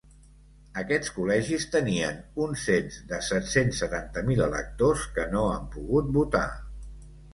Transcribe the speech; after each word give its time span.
Aquests 0.81 1.11
col·legis 1.17 1.65
tenien 1.75 2.17
un 2.45 2.57
cens 2.63 2.97
de 3.11 3.21
set-cents 3.27 3.83
setanta 3.83 4.27
mil 4.31 4.43
electors, 4.47 5.05
que 5.19 5.27
no 5.35 5.45
han 5.51 5.69
pogut 5.77 6.11
votar. 6.21 6.47